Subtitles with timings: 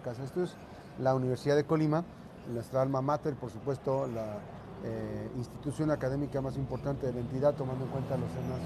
[0.00, 0.56] casa de estudios,
[0.98, 2.04] la Universidad de Colima,
[2.52, 4.38] nuestra alma mater, por supuesto, la
[4.84, 8.58] eh, institución académica más importante de la entidad, tomando en cuenta los temas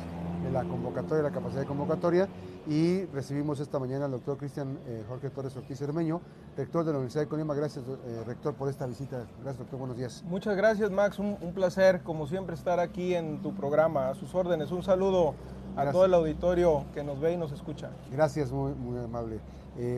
[0.42, 2.26] de la convocatoria, la capacidad de convocatoria,
[2.66, 6.22] y recibimos esta mañana al doctor Cristian eh, Jorge Torres Ortiz Hermeño,
[6.56, 7.54] rector de la Universidad de Colima.
[7.54, 9.27] Gracias, eh, rector, por esta visita.
[9.43, 9.79] Gracias, doctor.
[9.79, 10.24] Buenos días.
[10.27, 11.19] Muchas gracias, Max.
[11.19, 14.08] Un, placer, como siempre, estar aquí en tu programa.
[14.08, 14.72] A sus órdenes.
[14.72, 15.35] Un saludo
[15.77, 17.91] a todo el auditorio que nos ve y nos escucha.
[18.11, 19.41] Gracias, muy, muy amable.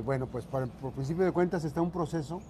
[0.04, 2.40] Bueno, pues por principio de cuentas está un proceso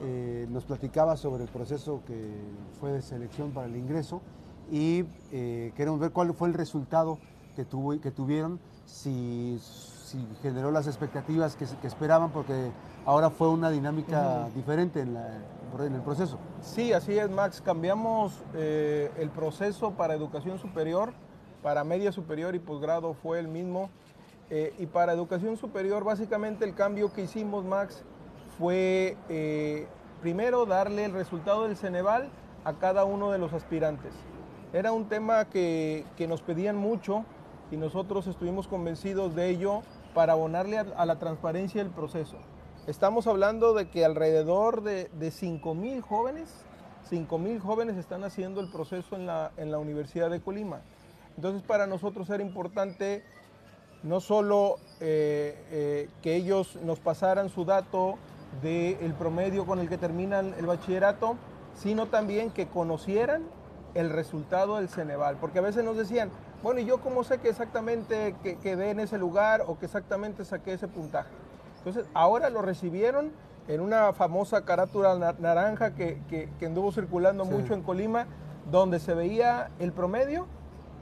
[0.00, 2.30] eh, nos platicaba sobre el proceso que
[2.78, 4.20] fue de selección para el ingreso
[4.70, 7.18] y eh, queremos ver cuál fue el resultado
[7.56, 9.60] que, tuvo, que tuvieron, si,
[10.40, 12.70] generó las expectativas que, esperaban, porque
[13.06, 16.38] ahora fue una dinámica diferente en, el proceso.
[16.62, 17.60] Sí, así es, Max.
[17.60, 21.12] Cambiamos eh, el proceso para educación superior,
[21.60, 23.90] para media superior y posgrado fue el mismo.
[24.50, 28.02] Y para educación superior, básicamente el cambio que hicimos, Max,
[28.58, 29.86] fue eh,
[30.20, 32.28] primero darle el resultado del Ceneval
[32.64, 34.12] a cada uno de los aspirantes.
[34.72, 37.24] Era un tema que, nos pedían mucho
[37.70, 39.82] y nosotros estuvimos convencidos de ello
[40.12, 42.36] para abonarle a, la transparencia del proceso.
[42.86, 46.64] Estamos hablando de que alrededor de, de 5 mil jóvenes,
[47.08, 50.80] 5 mil jóvenes están haciendo el proceso en la, en la Universidad de Colima.
[51.36, 53.22] Entonces para nosotros era importante
[54.02, 58.16] no solo eh, eh, que ellos nos pasaran su dato
[58.62, 61.36] del promedio con el que terminan el bachillerato,
[61.74, 63.42] sino también que conocieran
[63.94, 66.30] el resultado del Ceneval, porque a veces nos decían,
[66.62, 70.44] bueno, ¿y yo cómo sé que exactamente que quedé en ese lugar o que exactamente
[70.44, 71.30] saqué ese puntaje?
[71.78, 73.32] Entonces, ahora lo recibieron
[73.68, 78.26] en una famosa carátula naranja que, que, anduvo circulando mucho en Colima,
[78.70, 80.46] donde se veía el promedio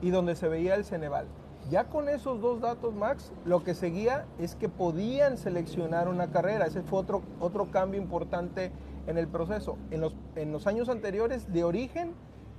[0.02, 1.26] y donde se veía el Ceneval.
[1.70, 6.66] Ya con esos dos datos, Max, lo que seguía es que podían seleccionar una carrera.
[6.66, 8.70] Ese fue otro, otro cambio importante
[9.08, 9.76] en el proceso.
[9.90, 12.14] En los, en los años anteriores, de origen,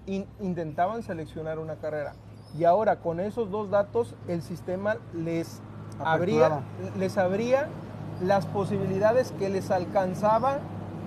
[0.05, 2.15] intentaban seleccionar una carrera.
[2.57, 5.61] Y ahora, con esos dos datos, el sistema les
[5.99, 6.61] abría,
[6.97, 7.69] les abría
[8.21, 10.59] las posibilidades que les alcanzaba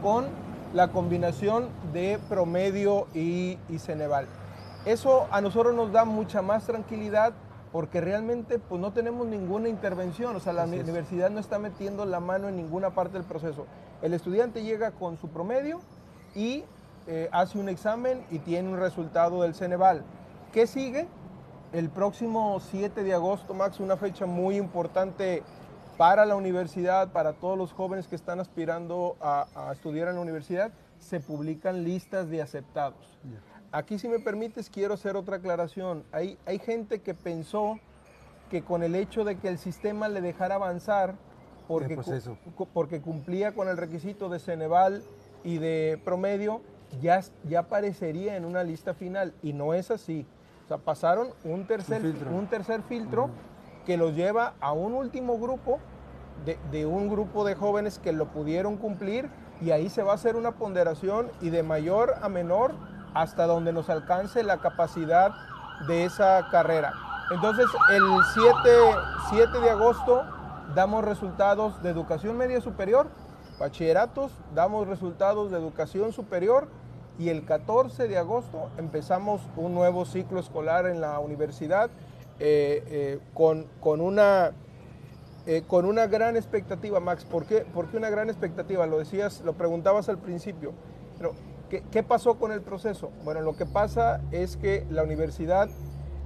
[0.03, 0.27] con
[0.73, 4.27] la combinación de promedio y, y Ceneval.
[4.87, 7.35] Eso a nosotros nos da mucha más tranquilidad
[7.73, 12.21] porque realmente pues no tenemos ninguna intervención, o sea, la universidad no está metiendo la
[12.21, 13.67] mano en ninguna parte del proceso.
[14.03, 15.81] El estudiante llega con su promedio
[16.35, 16.65] y
[17.07, 20.03] eh, hace un examen y tiene un resultado del Ceneval.
[20.53, 21.07] ¿Qué sigue?
[21.73, 25.45] El próximo 7 de agosto, Max, una fecha muy importante
[25.97, 30.73] para la universidad, para todos los jóvenes que están aspirando a, estudiar en la universidad,
[30.99, 33.19] se publican listas de aceptados.
[33.73, 36.05] Aquí, si me permites, quiero hacer otra aclaración.
[36.11, 37.79] Hay, hay gente que pensó
[38.51, 41.15] que con el hecho de que el sistema le dejara avanzar,
[41.69, 41.97] porque,
[42.73, 45.05] porque cumplía con el requisito de Ceneval
[45.45, 46.63] y de promedio,
[47.01, 49.35] ya, ya aparecería en una lista final.
[49.41, 50.27] Y no es así.
[50.65, 53.31] O sea, pasaron un tercer, un, tercer filtro
[53.87, 55.79] que los lleva a un último grupo
[56.45, 59.29] de, de, un grupo de jóvenes que lo pudieron cumplir
[59.61, 62.75] y ahí se va a hacer una ponderación y de mayor a menor
[63.15, 65.33] hasta donde nos alcance la capacidad
[65.87, 66.93] de esa carrera.
[67.31, 68.03] Entonces, el
[69.31, 70.25] 7, de agosto
[70.75, 73.09] damos resultados de educación media superior,
[73.59, 76.69] bachilleratos, damos resultados de educación superior
[77.19, 81.91] y el 14 de agosto empezamos un nuevo ciclo escolar en la universidad
[82.39, 84.53] eh, eh, con, con, una,
[85.47, 87.25] eh, con una gran expectativa, Max.
[87.25, 87.61] ¿Por qué?
[87.61, 88.87] ¿Por qué una gran expectativa?
[88.87, 90.73] Lo decías, lo preguntabas al principio.
[91.71, 93.13] ¿Qué, pasó con el proceso?
[93.25, 95.69] Bueno, lo que pasa es que la universidad,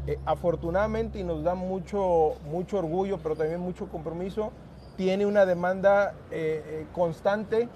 [0.06, 4.52] eh, afortunadamente, y nos da mucho, mucho orgullo, pero también mucho compromiso,
[4.96, 7.68] tiene una demanda eh, eh, constante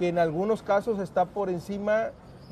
[0.00, 2.10] que en algunos casos está por encima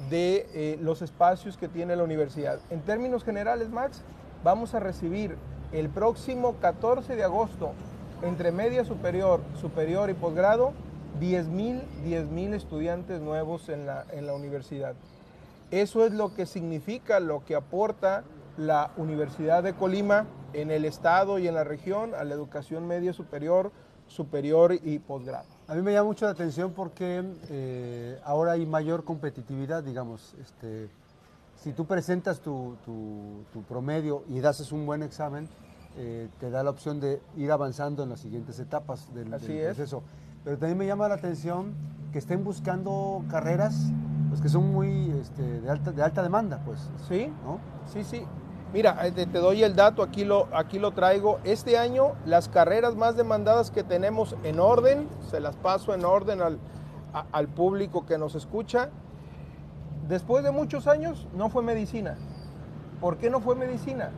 [0.08, 2.60] de los espacios que tiene la universidad.
[2.70, 4.02] En términos generales, Max,
[4.44, 5.36] vamos a recibir
[5.72, 7.72] el próximo 14 de agosto,
[8.22, 10.74] entre media superior, superior y posgrado,
[11.20, 14.94] 10.000 mil estudiantes nuevos en la, en la universidad.
[15.70, 18.24] Eso es lo que significa, lo que aporta
[18.56, 23.12] la Universidad de Colima en el estado y en la región a la educación media
[23.12, 23.70] superior,
[24.08, 25.46] superior y posgrado.
[25.68, 30.34] A mí me llama mucho la atención porque eh, ahora hay mayor competitividad, digamos.
[30.40, 30.88] Este,
[31.56, 35.48] si tú presentas tu, tu, promedio y das un buen examen,
[35.96, 39.66] eh, te da la opción de ir avanzando en las siguientes etapas del, Así del
[39.66, 40.02] proceso.
[40.48, 41.74] Pero también me llama la atención
[42.10, 43.92] que estén buscando carreras
[44.30, 46.90] pues, que son muy este, de, alta, de alta demanda, pues.
[47.06, 47.30] Sí,
[47.84, 48.24] sí, sí.
[48.72, 51.38] Mira, eh, te, doy el dato, aquí lo, aquí lo traigo.
[51.44, 56.40] Este año las carreras más demandadas que tenemos en orden, se las paso en orden
[56.40, 56.58] al,
[57.30, 58.88] al público que nos escucha,
[60.08, 62.16] después de muchos años no fue medicina.
[63.02, 64.12] ¿Por qué no fue medicina?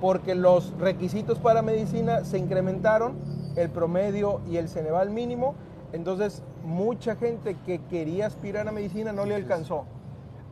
[0.00, 3.14] Porque los requisitos para medicina se incrementaron,
[3.54, 5.54] el promedio y el Ceneval mínimo,
[5.92, 9.84] entonces mucha gente que quería aspirar a medicina no le alcanzó.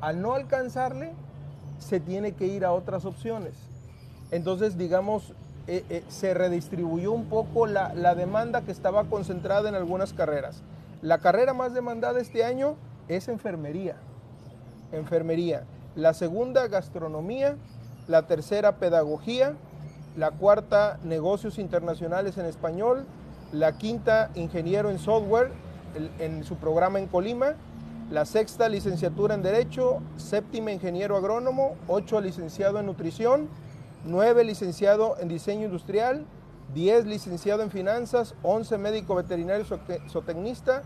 [0.01, 1.13] Al no alcanzarle,
[1.79, 3.55] se tiene que ir a otras opciones.
[4.31, 5.35] Entonces, digamos,
[5.67, 10.63] eh, eh, se redistribuyó un poco la, la demanda que estaba concentrada en algunas carreras.
[11.03, 12.77] La carrera más demandada este año
[13.09, 13.97] es enfermería.
[14.93, 15.65] Enfermería.
[15.97, 17.57] La segunda, gastronomía.
[18.09, 19.55] La tercera, pedagogía.
[20.17, 23.07] La cuarta, negocios internacionales en español.
[23.55, 25.53] La quinta, ingeniero en software
[26.19, 27.55] en su programa en Colima.
[28.11, 30.01] La sexta, licenciatura en Derecho.
[30.17, 31.77] Séptima, ingeniero agrónomo.
[31.87, 33.49] Ocho, licenciado en nutrición.
[34.05, 36.27] Nueve, licenciado en diseño industrial.
[36.75, 39.65] 10 licenciado en finanzas, 11 médico veterinario
[40.09, 40.83] zootecnista,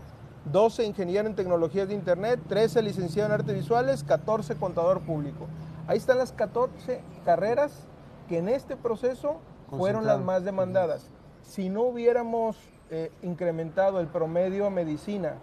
[0.51, 5.47] 12 ingeniero en tecnologías de internet, 13 licenciado en artes visuales, 14 contador público.
[5.87, 7.87] Ahí están las 14 carreras
[8.27, 9.37] que en este proceso
[9.71, 11.09] fueron las más demandadas.
[11.49, 12.55] Si no hubiéramos
[12.91, 15.33] eh, incrementado el promedio a medicina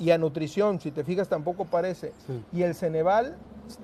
[0.00, 2.14] y a nutrición, si te fijas tampoco parece,
[2.54, 3.36] y el Ceneval,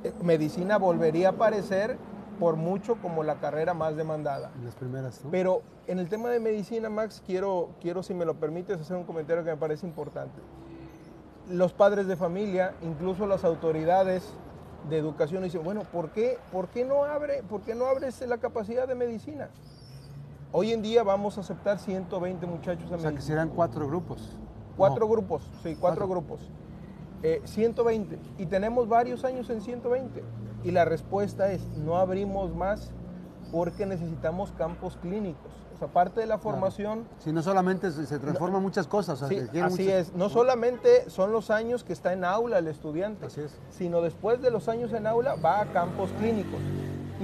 [0.02, 1.98] eh, medicina volvería a aparecer
[2.40, 4.50] por mucho como la carrera más demandada.
[4.64, 8.80] las primeras, Pero en el tema de medicina, Max, quiero, quiero, si me lo permites,
[8.80, 10.40] hacer un comentario que me parece importante.
[11.50, 14.32] Los padres de familia, incluso las autoridades
[14.88, 18.38] de educación dicen, bueno, ¿por qué, por qué no abre, por qué no abres la
[18.38, 19.50] capacidad de medicina?
[20.56, 24.20] Hoy en día vamos a aceptar 120 muchachos de o sea, que serán cuatro grupos.
[24.76, 26.48] Cuatro grupos, sí, cuatro, grupos.
[27.44, 28.14] 120.
[28.14, 30.22] Eh, y tenemos varios años en 120
[30.62, 32.92] y la respuesta es, no abrimos más
[33.50, 35.50] porque necesitamos campos clínicos.
[35.74, 37.08] O sea, parte de la formación...
[37.18, 39.24] Si no solamente se, transforman muchas cosas.
[39.28, 40.14] sí, así es.
[40.14, 43.26] No solamente son los años que está en aula el estudiante,
[43.70, 46.60] sino después de los años en aula va a campos clínicos.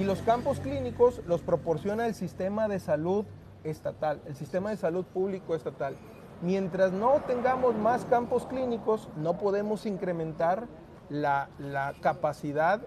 [0.00, 3.26] Y los campos clínicos los proporciona el sistema de salud
[3.64, 5.94] estatal, el sistema de salud público estatal.
[6.40, 10.66] Mientras no tengamos más campos clínicos, no podemos incrementar
[11.10, 12.80] la, la capacidad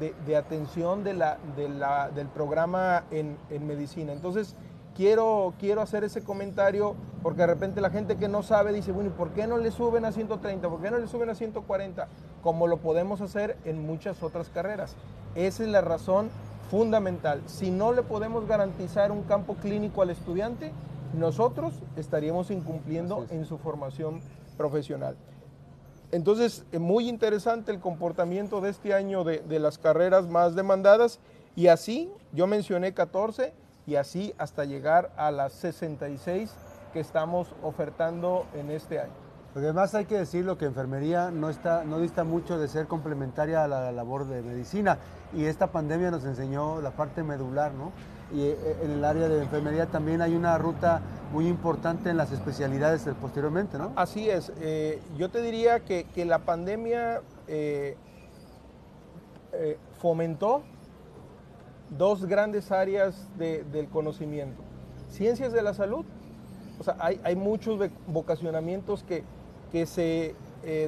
[0.00, 1.38] de, atención de la,
[2.12, 4.12] del programa en, medicina.
[4.12, 4.56] Entonces,
[4.98, 9.10] quiero, quiero hacer ese comentario porque de repente la gente que no sabe dice, bueno,
[9.10, 10.68] ¿y por qué no le suben a 130?
[10.68, 12.08] ¿Por qué no le suben a 140?
[12.42, 14.96] Como lo podemos hacer en muchas otras carreras.
[15.36, 16.30] Esa es la razón
[16.68, 17.42] fundamental.
[17.46, 20.72] Si no le podemos garantizar un campo clínico al estudiante,
[21.16, 24.20] nosotros estaríamos incumpliendo en su formación
[24.56, 25.16] profesional.
[26.10, 31.20] Entonces, eh, muy interesante el comportamiento de este año de, las carreras más demandadas
[31.54, 33.52] y así, yo mencioné 14
[33.88, 36.54] y así hasta llegar a las 66
[36.92, 39.12] que estamos ofertando en este año.
[39.56, 43.68] Además hay que decirlo que enfermería no, está, no dista mucho de ser complementaria a
[43.68, 44.98] la labor de medicina
[45.34, 47.92] y esta pandemia nos enseñó la parte medular, ¿no?
[48.30, 51.00] y eh, en el área de enfermería también hay una ruta
[51.32, 53.92] muy importante en las especialidades posteriormente, ¿no?
[53.96, 54.52] Así es.
[54.60, 57.96] Eh, yo te diría que, la pandemia eh,
[59.98, 60.62] fomentó
[61.90, 64.62] dos grandes áreas del conocimiento.
[65.10, 66.04] Ciencias de la salud,
[66.78, 69.24] o sea, hay, muchos vocacionamientos que,
[69.72, 70.34] que se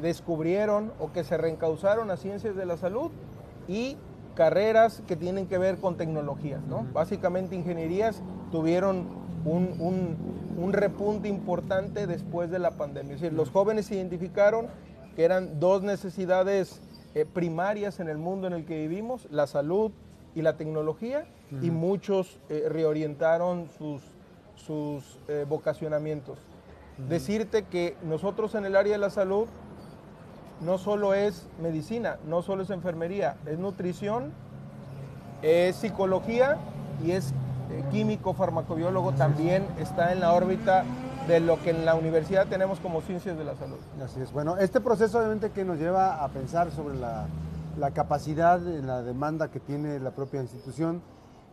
[0.02, 3.10] descubrieron o que se reencausaron a ciencias de la salud
[3.66, 3.96] y
[4.34, 6.86] carreras que tienen que ver con tecnologías, ¿no?
[6.92, 9.06] Básicamente ingenierías tuvieron
[9.44, 13.14] un, repunte importante después de la pandemia.
[13.14, 14.68] Es decir, los jóvenes identificaron
[15.16, 16.80] que eran dos necesidades
[17.14, 19.90] eh, primarias en el mundo en el que vivimos, la salud
[20.34, 21.26] y la tecnología,
[21.62, 24.02] y muchos eh, reorientaron sus,
[24.54, 26.38] sus eh, vocacionamientos.
[27.08, 29.46] Decirte que nosotros en el área de la salud
[30.60, 34.32] no solo es medicina, no solo es enfermería, es nutrición,
[35.42, 36.58] es psicología
[37.04, 37.32] y es
[37.70, 40.84] eh, químico, farmacobiólogo, también está en la órbita
[41.26, 43.78] de lo que en la universidad tenemos como ciencias de la salud.
[44.04, 44.32] Así es.
[44.32, 47.26] Bueno, este proceso obviamente que nos lleva a pensar sobre la,
[47.92, 51.02] capacidad, en la demanda que tiene la propia institución,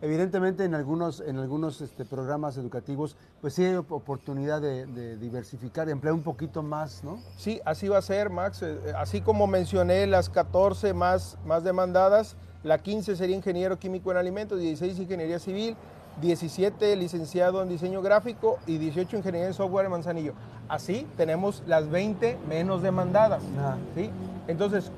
[0.00, 5.92] Evidentemente en algunos, en algunos este, programas educativos pues sí hay oportunidad de, diversificar, de
[5.92, 7.18] emplear un poquito más, ¿no?
[7.36, 8.62] Sí, así va a ser, Max.
[8.62, 14.12] Eh, eh, así como mencioné las 14 más, más demandadas, la 15 sería ingeniero químico
[14.12, 15.76] en alimentos, 16 ingeniería civil,
[16.20, 20.32] 17 licenciado en diseño gráfico y 18 ingeniería en software en Manzanillo.
[20.68, 23.42] Así tenemos las 20 menos demandadas.
[23.58, 23.76] Ah.
[23.94, 24.10] ¿sí?
[24.48, 24.90] Entonces,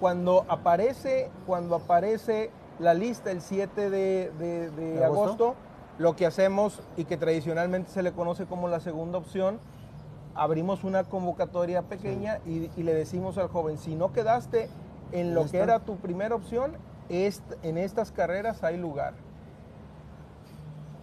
[0.00, 5.54] cuando aparece, cuando aparece la lista el 7 de, agosto?
[5.98, 9.58] lo que hacemos y que tradicionalmente se le conoce como la segunda opción,
[10.34, 14.68] abrimos una convocatoria pequeña y, le decimos al joven, si no quedaste
[15.12, 16.72] en lo que era tu primera opción,
[17.08, 19.14] en estas carreras hay lugar.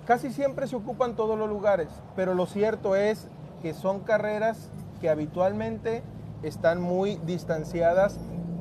[0.06, 3.28] Casi siempre se ocupan todos los lugares, pero lo cierto es
[3.62, 4.70] que son carreras
[5.00, 6.04] que habitualmente
[6.44, 8.20] están muy distanciadas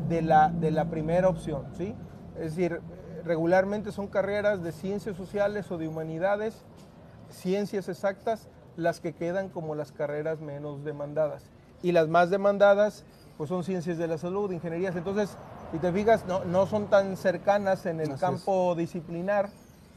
[0.08, 1.94] de la, de la primera opción, ¿sí?
[2.36, 2.80] Es decir,
[3.24, 6.62] regularmente son carreras de ciencias sociales o de humanidades,
[7.30, 11.44] ciencias exactas, las que quedan como las carreras menos demandadas.
[11.82, 13.04] Y las más demandadas,
[13.36, 14.94] pues son ciencias de la salud, ingenierías.
[14.94, 15.36] Entonces,
[15.72, 19.50] si te fijas, no, no son tan cercanas en el campo disciplinar,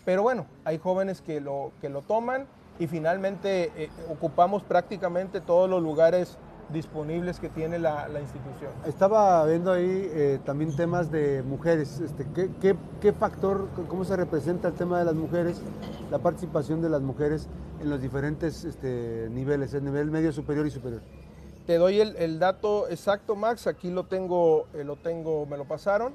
[0.06, 2.46] pero bueno, hay jóvenes que lo, que lo toman
[2.80, 6.38] y finalmente eh, ocupamos prácticamente todos los lugares
[6.70, 8.72] disponibles que tiene la, institución.
[8.86, 12.00] Estaba viendo ahí eh, también temas de mujeres.
[12.00, 15.62] Este, ¿qué, qué, factor, cómo se representa el tema de las mujeres,
[16.12, 17.48] la participación de las mujeres
[17.82, 21.02] en los diferentes este, niveles, el nivel medio, superior y superior?
[21.66, 23.68] Te doy el, dato exacto, Max.
[23.68, 26.14] Aquí lo tengo, eh, lo tengo, me lo pasaron.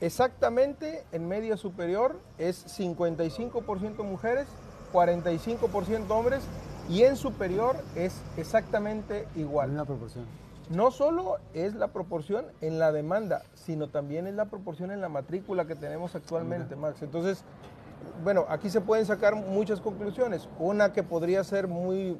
[0.00, 4.46] Exactamente en media superior es 55% mujeres,
[4.92, 6.42] 45% hombres
[6.88, 9.70] y en superior es exactamente igual.
[9.70, 10.26] Una proporción.
[10.68, 15.08] No solo es la proporción en la demanda, sino también es la proporción en la
[15.08, 17.02] matrícula que tenemos actualmente, Max.
[17.02, 17.44] Entonces,
[18.24, 20.48] bueno, aquí se pueden sacar muchas conclusiones.
[20.58, 22.18] Una que podría ser muy,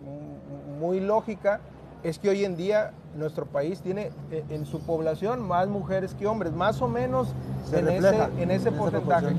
[0.78, 1.61] muy lógica
[2.02, 6.26] es que hoy en día nuestro país tiene eh, en su población más mujeres que
[6.26, 7.28] hombres, más o menos
[7.72, 9.34] en, ese, porcentaje.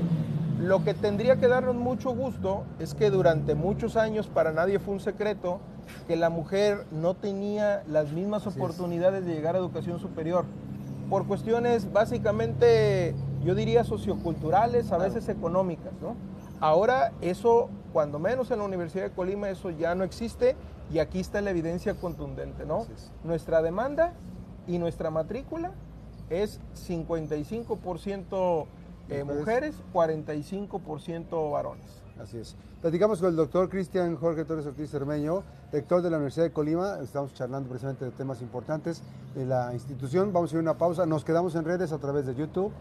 [0.60, 4.94] Lo que tendría que darnos mucho gusto es que durante muchos años para nadie fue
[4.94, 5.60] un secreto
[6.06, 10.44] que la mujer no tenía las mismas oportunidades de llegar a educación superior
[11.08, 15.92] por cuestiones básicamente, yo diría, socioculturales, a veces económicas.
[16.02, 16.16] ¿no?
[16.60, 20.56] Ahora eso, cuando menos en la Universidad de Colima, eso ya no existe
[20.92, 22.86] y aquí está la evidencia contundente, ¿no?
[23.24, 24.14] Nuestra demanda
[24.66, 25.72] y nuestra matrícula
[26.30, 28.66] es 55%
[29.10, 32.02] eh, mujeres, 45% varones.
[32.20, 32.56] Así es.
[32.80, 36.98] Platicamos con el doctor Cristian Jorge Torres Ortiz Cermeño, rector de la Universidad de Colima.
[37.02, 39.02] Estamos charlando precisamente de temas importantes
[39.34, 40.32] de la institución.
[40.32, 41.06] Vamos a ir a una pausa.
[41.06, 42.72] Nos quedamos en redes a través de YouTube,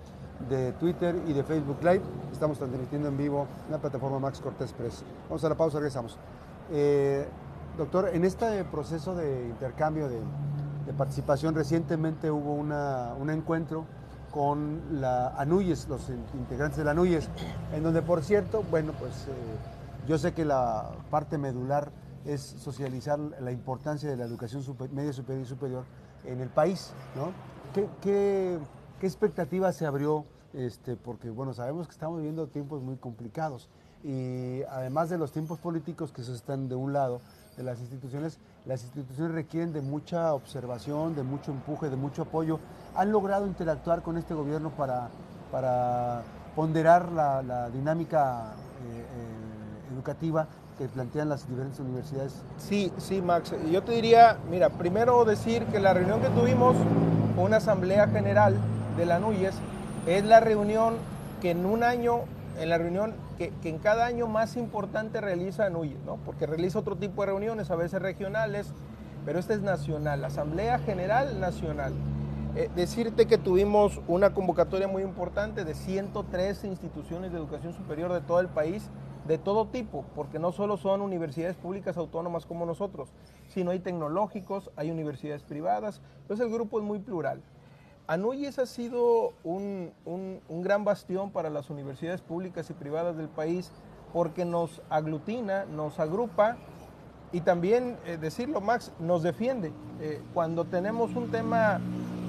[0.49, 2.01] de Twitter y de Facebook Live.
[2.31, 5.03] Estamos transmitiendo en vivo en la plataforma Max Cortés Press.
[5.29, 6.17] Vamos a la pausa, regresamos.
[6.71, 7.25] Eh,
[7.77, 10.19] Doctor, en este proceso de intercambio de,
[10.97, 13.85] participación, recientemente hubo un encuentro
[14.31, 17.29] con la ANUYES, los integrantes de la ANUYES,
[17.73, 21.91] en donde, por cierto, bueno, pues eh, yo sé que la parte medular
[22.25, 25.83] es socializar la importancia de la educación media superior y superior
[26.25, 27.31] en el país, ¿no?
[28.01, 28.57] ¿Qué,
[29.01, 30.25] expectativa se abrió?
[30.53, 33.69] Este, porque, bueno, sabemos que estamos viviendo tiempos muy complicados
[34.03, 37.19] y además de los tiempos políticos que se están de un lado,
[37.57, 42.59] de las instituciones, las instituciones requieren de mucha observación, de mucho empuje, de mucho apoyo.
[42.95, 45.09] ¿Han logrado interactuar con este gobierno para,
[45.51, 46.21] para
[46.55, 50.47] ponderar la, dinámica eh, eh, educativa
[50.77, 52.43] que plantean las diferentes universidades?
[52.57, 53.53] Sí, sí, Max.
[53.71, 56.75] Yo te diría, mira, primero decir que la reunión que tuvimos
[57.37, 58.55] una asamblea general
[58.95, 59.55] de la NUYES
[60.05, 60.95] es la reunión
[61.41, 62.21] que en un año
[62.59, 66.17] en la reunión que, en cada año más importante realiza NUYE, ¿no?
[66.25, 68.73] porque realiza otro tipo de reuniones, a veces regionales,
[69.25, 71.93] pero esta es nacional, Asamblea General Nacional.
[72.55, 78.21] Eh, decirte que tuvimos una convocatoria muy importante de 103 instituciones de educación superior de
[78.21, 78.89] todo el país,
[79.27, 83.09] de todo tipo, porque no solo son universidades públicas autónomas como nosotros,
[83.49, 87.41] sino hay tecnológicos, hay universidades privadas, entonces el grupo es muy plural.
[88.07, 89.91] Anuyes ha sido un,
[90.49, 93.71] gran bastión para las universidades públicas y privadas del país
[94.13, 96.55] porque nos aglutina, nos agrupa
[97.33, 99.73] y también, eh, decirlo Max, nos defiende.
[99.99, 101.81] Eh, cuando tenemos un tema,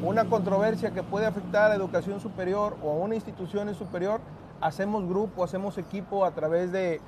[0.03, 4.21] una controversia que puede afectar a educación superior o a una institución superior,
[4.61, 7.01] hacemos grupo, hacemos equipo a través de,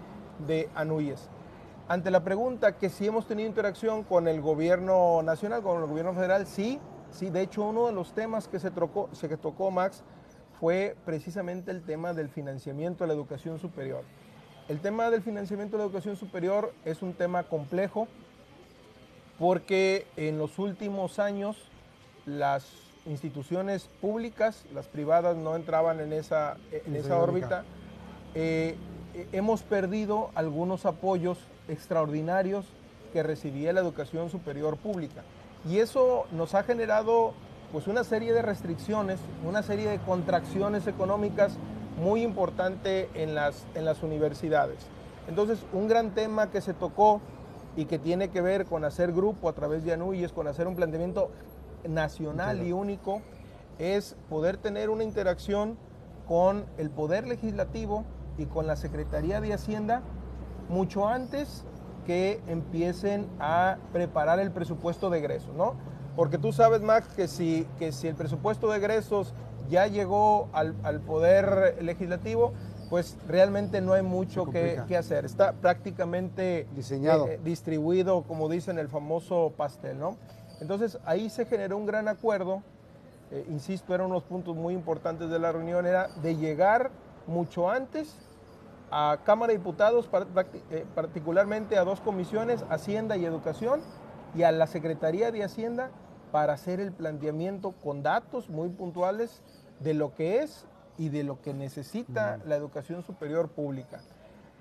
[0.47, 1.29] de Anuyes.
[1.89, 6.15] Ante la pregunta que si hemos tenido interacción con el gobierno nacional, con el gobierno
[6.15, 6.79] federal, sí,
[7.13, 8.71] Sí, de hecho uno de los temas que se,
[9.13, 10.03] se tocó, Max,
[10.59, 14.05] fue precisamente el tema del financiamiento de la educación superior.
[14.69, 18.07] El tema del financiamiento de la educación superior es un tema complejo
[19.39, 21.57] porque en los últimos años
[22.27, 22.67] las
[23.07, 27.65] instituciones públicas, las privadas no entraban en esa, en esa órbita.
[28.35, 28.77] Eh,
[29.33, 31.39] hemos perdido algunos apoyos
[31.69, 32.67] extraordinarios
[33.13, 35.23] que recibía la educación superior pública.
[35.69, 37.33] Y eso nos ha generado
[37.73, 41.57] pues una serie de restricciones, una serie de contracciones económicas
[42.03, 44.79] muy importante en las, en las universidades.
[45.29, 47.21] Entonces, un gran tema que se tocó
[47.77, 50.75] y que tiene que ver con hacer grupo a través de ANUYES, con hacer un
[50.75, 51.31] planteamiento
[51.89, 53.23] nacional y único,
[53.79, 55.77] es poder tener una interacción
[56.27, 58.05] con el Poder Legislativo
[58.39, 60.03] y con la Secretaría de Hacienda
[60.69, 61.65] mucho antes
[62.07, 65.75] que empiecen a preparar el presupuesto de egresos, ¿no?
[66.17, 69.33] Porque tú sabes, Max, que si, que si el presupuesto de egresos
[69.69, 72.53] ya llegó al, Poder Legislativo,
[72.91, 75.25] pues realmente no hay mucho que, hacer.
[75.25, 80.17] Está prácticamente diseñado, eh, distribuido, como dicen, el famoso pastel, ¿no?
[80.61, 82.63] Entonces ahí se generó un gran acuerdo,
[83.31, 86.91] eh, insisto, eran unos puntos muy importantes de la reunión, era de llegar
[87.27, 88.17] mucho antes
[88.91, 90.09] a Cámara de Diputados,
[90.71, 93.81] eh, particularmente a dos comisiones, Hacienda y Educación,
[94.35, 95.91] y a la Secretaría de Hacienda
[96.33, 99.43] para hacer el planteamiento con datos muy puntuales
[99.81, 100.67] de lo que es
[100.99, 104.01] y de lo que necesita la educación superior pública.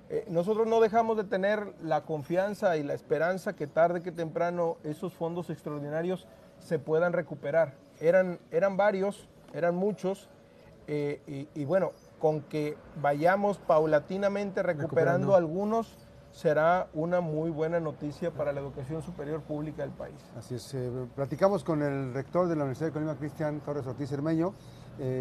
[0.09, 4.77] Eh, nosotros no dejamos de tener la confianza y la esperanza que tarde que temprano
[4.83, 6.27] esos fondos extraordinarios
[6.59, 7.75] se puedan recuperar.
[8.00, 10.29] Eran, eran varios, eran muchos,
[10.88, 15.98] eh, y, bueno, con que vayamos paulatinamente recuperando, algunos,
[16.32, 20.16] será una muy buena noticia para la educación superior pública del país.
[20.38, 24.12] Así es, eh, platicamos con el rector de la Universidad de Colima, Cristian Torres Ortiz
[24.12, 24.54] Hermeño,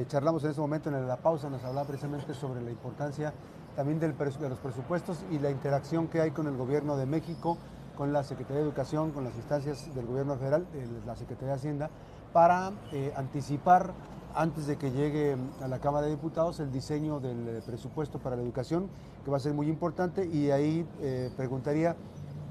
[0.09, 3.33] charlamos en ese momento en la pausa, nos hablaba precisamente sobre la importancia
[3.79, 7.57] también del, de los presupuestos y la interacción que hay con el gobierno de México,
[7.97, 10.67] con la Secretaría de Educación, con las instancias del gobierno federal,
[11.07, 11.91] la Secretaría de Hacienda,
[12.33, 13.93] para eh, anticipar
[14.39, 18.37] antes de que llegue a la Cámara de Diputados el diseño del eh, presupuesto para
[18.37, 18.89] la educación,
[19.25, 20.27] que va a ser muy importante.
[20.27, 21.97] Y ahí eh, preguntaría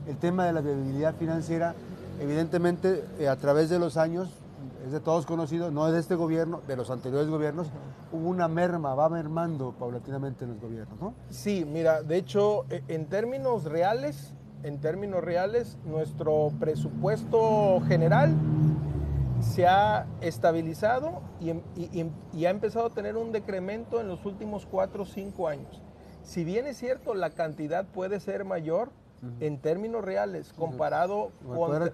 [0.06, 1.75] el tema de la viabilidad financiera.
[2.20, 4.29] Evidentemente, a través de los años,
[4.86, 7.67] es de todos conocido, no es de este gobierno, de los anteriores gobiernos,
[8.12, 11.13] hubo una merma, va mermando paulatinamente en los gobiernos, ¿no?
[11.29, 18.34] Sí, mira, de hecho, e, en términos reales, en términos reales, nuestro presupuesto general
[19.57, 21.49] se ha estabilizado y,
[22.31, 25.81] y, ha empezado a tener un decremento en los últimos cuatro o cinco años.
[26.22, 28.91] Si bien es cierto, la cantidad puede ser mayor,
[29.39, 31.91] en términos reales, comparado contra,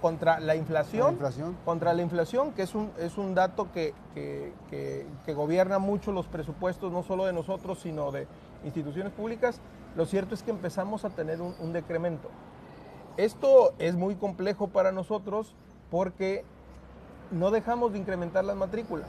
[0.00, 1.18] contra, la inflación,
[1.66, 6.90] contra la inflación, que es un, es un dato que, que, gobierna mucho los presupuestos,
[6.90, 8.26] no solo de nosotros, sino de
[8.64, 9.60] instituciones públicas,
[9.94, 12.30] lo cierto es que empezamos a tener un, decremento.
[13.18, 15.54] Esto es muy complejo para nosotros
[15.90, 16.46] porque
[17.32, 19.08] no dejamos de incrementar las matrículas.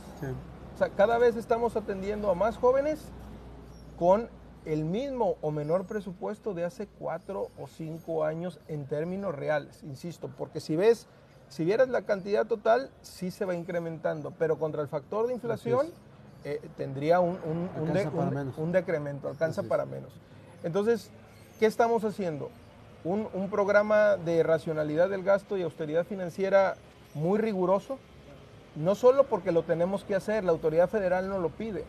[0.76, 3.00] O sea, cada vez estamos atendiendo a más jóvenes
[3.98, 4.30] con
[4.66, 10.30] el mismo o menor presupuesto de hace cuatro o cinco años en términos reales, insisto,
[10.38, 11.08] porque si ves,
[11.50, 15.88] si vieras la cantidad total, sí se va incrementando, pero contra el factor de inflación
[16.46, 17.38] eh, tendría un,
[18.58, 20.12] un, decremento, alcanza para menos.
[20.64, 21.12] Entonces,
[21.60, 22.50] ¿qué estamos haciendo?
[23.04, 26.76] Un, un programa de racionalidad del gasto y austeridad financiera
[27.14, 28.00] muy riguroso,
[28.76, 31.86] no solo porque lo tenemos que hacer, la autoridad federal no lo pide,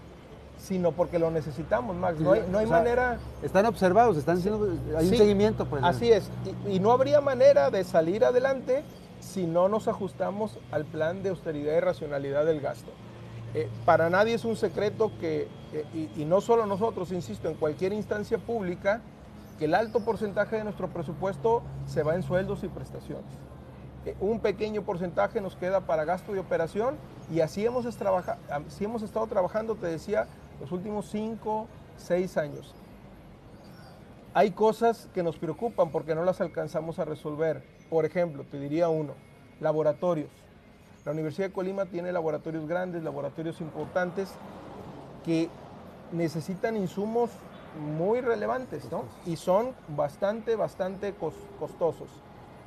[0.58, 2.20] sino porque lo necesitamos, Max.
[2.20, 3.18] No hay, manera...
[3.42, 5.66] Están observados, están haciendo, hay un seguimiento.
[5.66, 6.30] Pues, así es,
[6.68, 8.82] y, no habría manera de salir adelante
[9.20, 12.90] si no nos ajustamos al plan de austeridad y racionalidad del gasto.
[13.54, 17.92] Eh, para nadie es un secreto que, eh, y, no solo nosotros, insisto, en cualquier
[17.92, 19.00] instancia pública,
[19.58, 23.24] que el alto porcentaje de nuestro presupuesto se va en sueldos y prestaciones.
[24.06, 26.96] Eh, un pequeño porcentaje nos queda para gasto de operación
[27.32, 30.26] y así hemos, así hemos estado trabajando, te decía,
[30.60, 32.74] los últimos cinco, seis años.
[34.34, 37.62] Hay cosas que nos preocupan porque no las alcanzamos a resolver.
[37.88, 39.14] Por ejemplo, te diría uno,
[39.60, 40.30] laboratorios.
[41.04, 44.30] La Universidad de Colima tiene laboratorios grandes, laboratorios importantes
[45.24, 45.48] que
[46.12, 47.30] necesitan insumos
[47.96, 49.04] muy relevantes, ¿no?
[49.26, 52.08] Y son bastante, bastante costosos.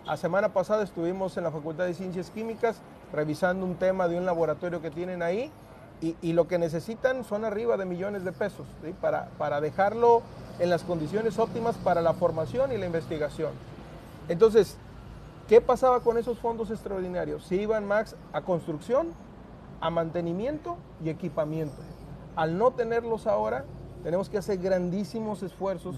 [0.07, 2.77] La semana pasada estuvimos en la Facultad de Ciencias Químicas
[3.11, 5.51] revisando un tema de un laboratorio que tienen ahí
[5.99, 8.65] y, lo que necesitan son arriba de millones de pesos
[9.01, 10.21] para, para dejarlo
[10.59, 13.51] en las condiciones óptimas para la formación y la investigación.
[14.29, 14.77] Entonces,
[15.49, 17.43] ¿qué pasaba con esos fondos extraordinarios?
[17.43, 19.09] Se iban, Max, a construcción,
[19.81, 21.81] a mantenimiento y equipamiento.
[22.37, 23.65] Al no tenerlos ahora,
[24.03, 25.97] tenemos que hacer grandísimos esfuerzos,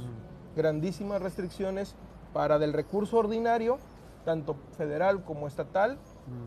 [0.55, 1.93] grandísimas restricciones
[2.33, 3.77] para del recurso ordinario,
[4.25, 5.97] tanto federal como estatal,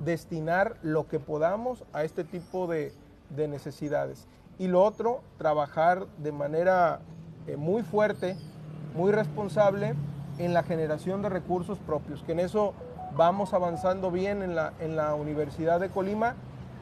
[0.05, 2.93] destinar lo que podamos a este tipo de,
[3.31, 4.29] de necesidades.
[4.59, 7.01] Y lo otro, trabajar de manera
[7.47, 8.37] eh, muy fuerte,
[8.95, 9.95] muy responsable
[10.39, 12.75] en la generación de recursos propios, que en eso
[13.17, 16.35] vamos avanzando bien en la, en la Universidad de Colima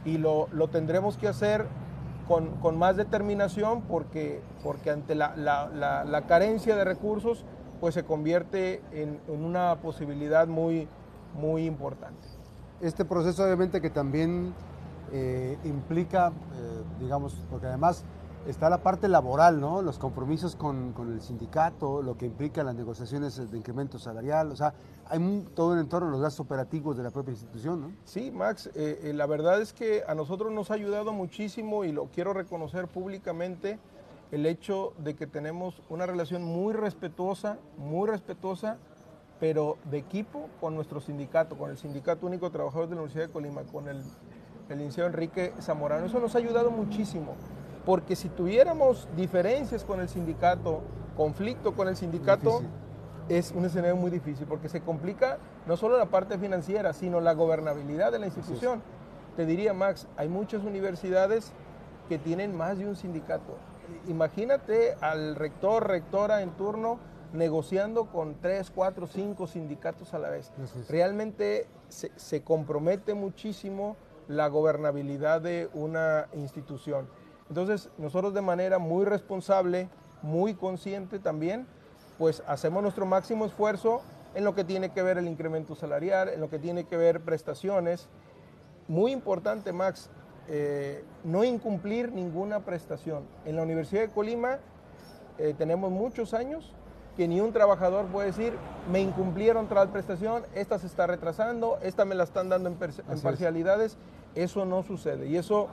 [0.05, 1.67] y lo, lo tendremos que hacer
[2.63, 7.45] con, más determinación porque, porque ante la, carencia de recursos
[7.81, 10.87] pues se convierte en, una posibilidad muy,
[11.35, 12.29] muy importante.
[12.81, 14.53] Este proceso obviamente que también
[15.13, 18.05] eh, implica, eh, digamos, porque además
[18.47, 19.83] está la parte laboral, ¿no?
[19.83, 24.73] Los compromisos con, el sindicato, lo que implica las negociaciones de incremento salarial, o sea,
[25.07, 27.93] hay todo en entorno los gastos operativos de la propia institución, ¿no?
[28.05, 32.07] Sí, Max, eh, la verdad es que a nosotros nos ha ayudado muchísimo y lo
[32.07, 33.79] quiero reconocer públicamente
[34.33, 38.79] el hecho de que tenemos una relación muy respetuosa, muy respetuosa,
[39.41, 43.27] pero de equipo con nuestro sindicato, con el Sindicato Único de Trabajadores de la Universidad
[43.27, 44.03] de Colima, con el,
[44.69, 46.07] el licenciado Enrique Zamorano.
[46.07, 47.35] Eso nos ha ayudado muchísimo
[47.85, 50.83] porque si tuviéramos diferencias con el sindicato,
[51.17, 52.63] conflicto con el sindicato,
[53.29, 57.33] es un escenario muy difícil, porque se complica no solo la parte financiera, sino la
[57.33, 58.83] gobernabilidad de la institución.
[59.37, 61.53] Te diría, Max, hay muchas universidades
[62.09, 63.57] que tienen más de un sindicato.
[64.09, 66.99] Imagínate al rector, rectora en turno
[67.33, 70.53] negociando con tres, cuatro, cinco sindicatos a la vez.
[70.89, 73.97] Realmente se, se compromete muchísimo
[74.29, 77.09] la gobernabilidad de una institución.
[77.49, 79.89] Entonces, nosotros de manera muy responsable,
[80.23, 81.67] muy consciente también,
[82.19, 84.03] pues hacemos nuestro máximo esfuerzo
[84.35, 87.21] en lo que tiene que ver el incremento salarial, en lo que tiene que ver
[87.21, 88.09] prestaciones.
[88.87, 90.11] Muy importante, Max,
[90.49, 93.25] eh, no incumplir ninguna prestación.
[93.45, 94.59] En la Universidad de Colima
[95.39, 96.73] eh, tenemos muchos años
[97.17, 98.53] que ni un trabajador puede decir,
[98.91, 102.77] me incumplieron tal prestación, esta se está retrasando, esta me la están dando en,
[103.09, 103.99] en parcialidades.
[104.35, 105.69] Eso no sucede y eso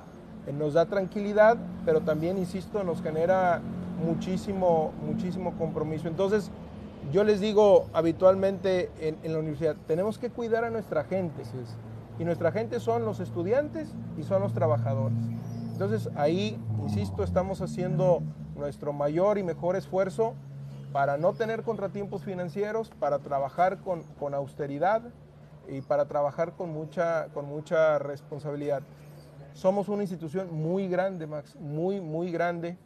[0.48, 3.62] eh, nos da tranquilidad, pero también, insisto, nos genera
[4.04, 6.08] muchísimo, muchísimo compromiso.
[6.08, 6.50] Entonces,
[7.12, 11.44] yo les digo habitualmente en, la universidad, tenemos que cuidar a nuestra gente.
[12.20, 15.18] Y nuestra gente son los estudiantes y son los trabajadores.
[15.72, 18.24] Entonces, ahí, insisto, estamos haciendo
[18.56, 20.34] nuestro mayor y mejor esfuerzo
[20.92, 25.04] para no tener contratiempos financieros, para trabajar con, con austeridad
[25.68, 28.82] y para trabajar con mucha, con mucha responsabilidad.
[29.54, 32.78] Somos una institución muy grande, Max, muy, muy grande,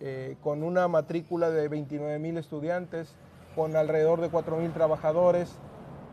[0.00, 3.14] eh, con una matrícula de 29 mil estudiantes,
[3.54, 5.56] con alrededor de 4 mil trabajadores,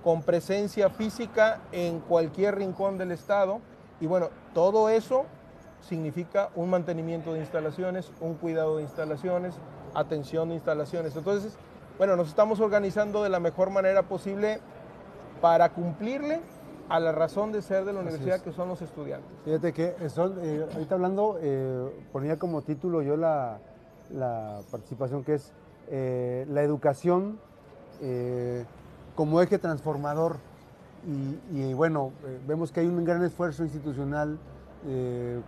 [0.05, 3.59] con presencia física en cualquier rincón del estado.
[3.99, 5.25] Y bueno, todo eso
[5.81, 9.55] significa un mantenimiento de instalaciones, un cuidado de instalaciones,
[9.95, 11.15] atención de instalaciones.
[11.15, 11.57] Entonces,
[11.97, 14.59] bueno, nos estamos organizando de la mejor manera posible
[15.41, 16.39] para cumplirle
[16.87, 19.27] a la razón de ser de la universidad que son los estudiantes.
[19.43, 23.57] Fíjate que son, eh, ahorita hablando, eh, ponía como título yo la,
[24.69, 25.51] participación que es
[25.89, 27.39] eh, la educación
[29.15, 30.37] como eje transformador.
[31.51, 32.11] Y, bueno,
[32.47, 34.39] vemos que hay un gran esfuerzo institucional,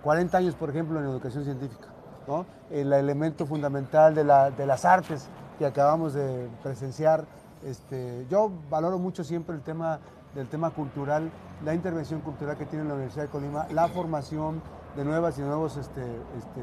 [0.03, 1.87] 40 años por ejemplo en educación científica,
[2.27, 2.45] ¿no?
[2.71, 5.27] el elemento fundamental de, la, de las artes
[5.57, 7.25] que acabamos de presenciar.
[7.63, 9.99] Este, yo valoro mucho siempre el tema
[10.35, 11.31] del tema cultural,
[11.65, 14.61] la intervención cultural que tiene la Universidad de Colima, la formación
[14.95, 16.61] de nuevas y nuevos este, este,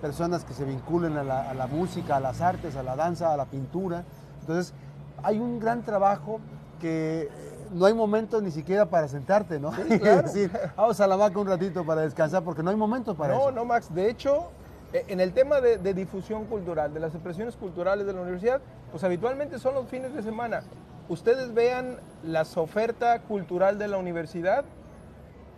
[0.00, 3.46] personas que se vinculen a la, música, a las artes, a la danza, a la
[3.46, 4.04] pintura.
[4.40, 4.74] Entonces,
[5.24, 6.40] hay un gran trabajo
[6.80, 7.28] que
[7.72, 9.72] no hay momento ni siquiera para sentarte, ¿no?
[9.74, 10.28] Sí, claro.
[10.76, 13.50] vamos a la vaca un ratito para descansar, porque no hay momento para eso.
[13.50, 13.92] No, no, Max.
[13.92, 14.48] De hecho,
[14.92, 18.60] e, en el tema de, de, difusión cultural, de las expresiones culturales de la universidad,
[18.92, 20.62] pues habitualmente son los fines de semana
[21.08, 24.64] ustedes vean la oferta cultural de la universidad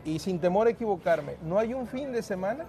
[0.04, 2.64] y sin temor a equivocarme, no hay un fin de semana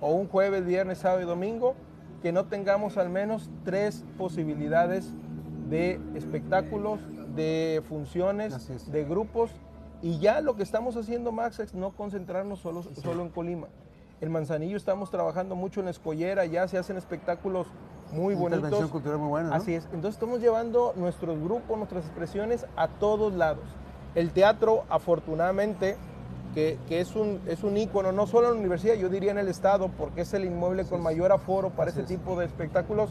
[0.00, 1.74] o un jueves, viernes, sábado y domingo
[2.22, 5.10] que no tengamos al menos tres posibilidades
[5.68, 7.00] de espectáculos,
[7.34, 9.50] de funciones, de grupos.
[10.00, 13.68] Y ya lo que estamos haciendo, Max, es no concentrarnos solo, solo en Colima.
[14.20, 17.68] En Manzanillo estamos trabajando mucho en la escollera, ya se hacen espectáculos
[18.12, 18.58] muy bonitos.
[18.58, 19.54] Intervención cultural muy buena.
[19.54, 19.84] Así es.
[19.86, 23.64] Entonces estamos llevando nuestros grupos, nuestras expresiones a todos lados.
[24.14, 25.96] El teatro, afortunadamente,
[26.54, 29.46] que, es, un, es un ícono, no solo en la universidad, yo diría en el
[29.48, 33.10] Estado, porque es el inmueble con mayor aforo para ese tipo de espectáculos.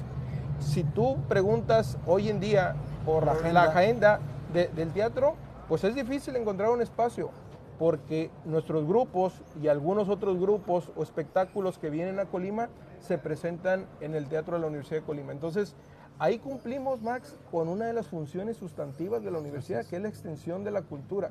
[0.60, 4.20] Si tú preguntas hoy en día por la agenda,
[4.54, 5.36] del teatro,
[5.68, 7.30] pues es difícil encontrar un espacio
[7.78, 13.86] porque nuestros grupos y algunos otros grupos o espectáculos que vienen a Colima se presentan
[14.02, 15.32] en el Teatro de la Universidad de Colima.
[15.32, 15.76] Entonces,
[16.18, 20.10] ahí cumplimos, Max, con una de las funciones sustantivas de la universidad, que es la
[20.10, 21.30] extensión de la cultura.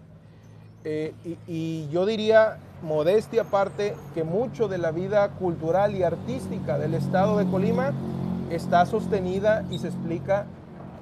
[0.84, 1.14] Eh,
[1.48, 7.38] y, yo diría, modestia aparte, que mucho de la vida cultural y artística del Estado
[7.38, 7.92] de Colima
[8.50, 10.46] está sostenida y se explica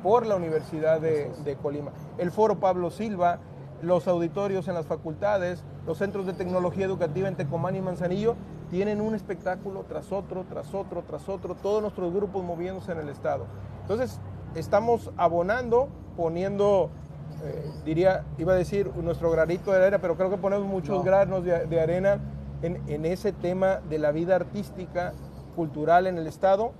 [0.02, 1.92] por la Universidad de, de Colima.
[2.18, 3.38] El Foro Pablo Silva,
[3.82, 8.36] los auditorios en las facultades, los centros de tecnología educativa en Tecomán y Manzanillo,
[8.70, 13.08] tienen un espectáculo tras otro, tras otro, tras otro, todos nuestros grupos moviéndose en el
[13.08, 13.46] Estado.
[13.82, 14.20] Entonces,
[14.54, 16.90] estamos abonando, poniendo,
[17.44, 21.44] eh, diría, iba a decir nuestro granito de arena, pero creo que ponemos muchos granos
[21.44, 22.20] de, arena
[22.62, 25.12] en, en ese tema de la vida artística,
[25.54, 26.72] cultural en el Estado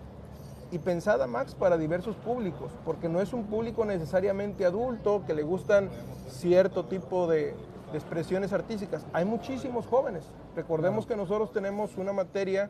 [0.70, 5.42] y pensada, Max, para diversos públicos, porque no es un público necesariamente adulto que le
[5.42, 5.88] gustan
[6.28, 7.54] cierto tipo de,
[7.92, 9.04] expresiones artísticas.
[9.12, 10.24] Hay muchísimos jóvenes.
[10.56, 12.68] Recordemos que nosotros tenemos una materia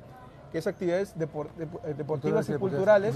[0.52, 3.14] que es actividades eh, deportivas y culturales,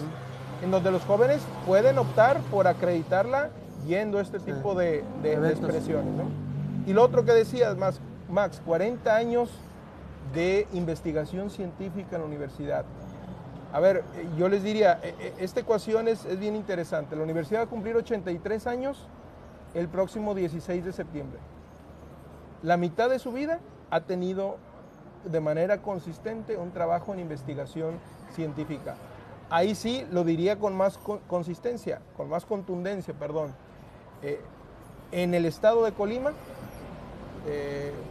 [0.63, 3.51] en donde los jóvenes pueden optar por acreditarla
[3.87, 6.15] yendo a este tipo de, expresiones.
[6.87, 9.51] Y lo otro que decías, Max, Max, 40 años
[10.35, 12.85] de investigación científica en la universidad.
[13.73, 17.17] A ver, eh, yo les diría, eh, eh, esta ecuación es, bien interesante.
[17.17, 19.07] La universidad va a cumplir 83 años
[19.75, 21.39] el próximo 16 de septiembre.
[22.63, 24.57] La mitad de su vida ha tenido
[25.25, 27.99] de manera consistente un trabajo en investigación
[28.33, 28.95] científica.
[29.51, 33.55] Ahí sí lo diría con más consistencia, con más contundencia, perdón.
[35.13, 36.33] en el estado de Colima,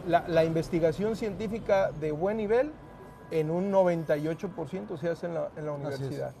[0.06, 2.72] la investigación científica de buen nivel
[3.30, 6.32] en un 98% se hace en la, universidad.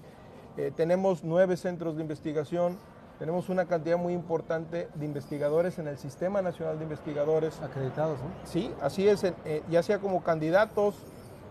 [0.56, 2.78] Eh, tenemos nueve centros de investigación,
[3.18, 7.60] tenemos una cantidad muy importante de investigadores en el Sistema Nacional de Investigadores.
[7.60, 8.26] Acreditados, ¿no?
[8.44, 10.94] Sí, así es, eh, ya sea como candidatos,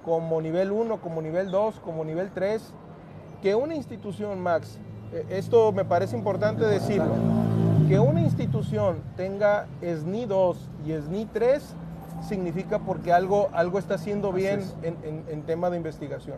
[0.03, 2.73] como nivel 1, como nivel 2, como nivel 3,
[3.41, 4.79] que una institución, Max,
[5.13, 7.13] eh, esto me parece importante decirlo,
[7.87, 11.75] que una institución tenga SNI 2 y SNI 3
[12.21, 16.37] significa porque algo, algo está haciendo bien en, tema de investigación.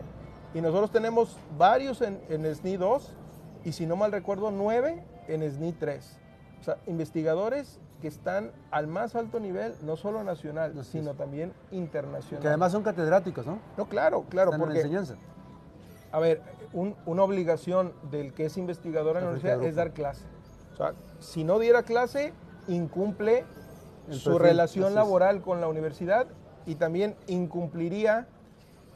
[0.54, 3.12] Y nosotros tenemos varios en, en SNI 2
[3.64, 6.18] y si no mal recuerdo, nueve en SNI 3.
[6.60, 12.42] O sea, investigadores que están al más alto nivel, no solo nacional, sino también internacional.
[12.42, 13.58] Que además son catedráticos, ¿no?
[13.76, 14.52] No, claro, claro.
[14.58, 15.14] porque, enseñanza.
[16.10, 20.24] A ver, una obligación del que es investigador en la universidad es dar clase.
[20.72, 22.32] O sea, si no diera clase,
[22.68, 23.44] incumple
[24.10, 26.26] su relación laboral con la universidad
[26.66, 28.28] y también incumpliría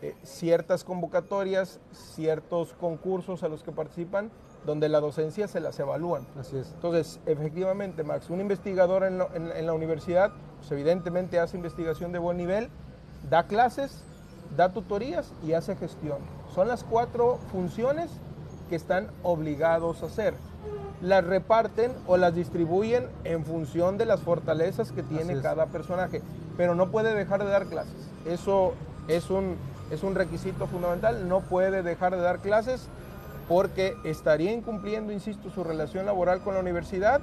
[0.03, 4.31] eh, ciertas convocatorias, ciertos concursos a los que participan,
[4.67, 6.27] donde la docencia se las evalúan.
[6.39, 6.73] Así es.
[6.75, 9.19] Entonces, efectivamente, Max, un investigador en,
[9.67, 12.69] la universidad, pues evidentemente hace investigación de buen nivel,
[13.31, 14.05] da clases,
[14.57, 16.19] da tutorías y hace gestión.
[16.55, 18.11] Son las cuatro funciones
[18.69, 20.35] que están obligados a hacer
[21.05, 26.23] las reparten o las distribuyen en función de las fortalezas que tiene cada personaje,
[26.57, 27.93] pero no puede dejar de dar clases.
[28.25, 28.73] Eso
[29.07, 29.57] es un,
[29.91, 32.89] es un requisito fundamental, no puede dejar de dar clases
[33.51, 37.21] porque estaría incumpliendo, insisto, su relación laboral con la universidad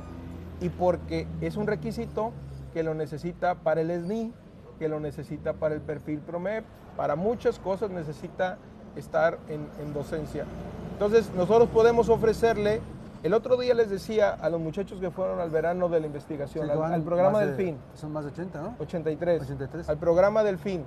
[0.62, 2.34] y porque es un requisito
[2.76, 4.32] que lo necesita para el SNI,
[4.78, 6.64] que lo necesita para el perfil PROMEP,
[6.96, 8.60] para muchas cosas necesita
[8.96, 10.46] estar en, en docencia.
[10.94, 12.80] Entonces nosotros podemos ofrecerle
[13.24, 16.70] el otro día les decía a los muchachos que fueron al verano de la investigación,
[16.70, 17.78] al, programa del fin.
[17.94, 18.76] Son más de 80, ¿no?
[18.80, 19.90] 83.
[19.90, 20.84] Al programa del fin.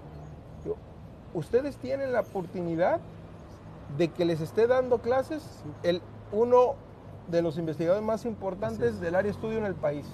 [1.33, 3.01] Ustedes tienen la oportunidad
[3.97, 6.01] de que les esté dando clases el,
[6.33, 6.75] uno
[7.29, 10.07] de los investigadores más importantes del área de estudio en el país.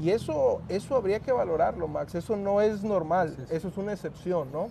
[0.00, 2.14] Y eso, eso habría que valorarlo, Max.
[2.14, 4.68] Eso no es normal, eso es una excepción, ¿no?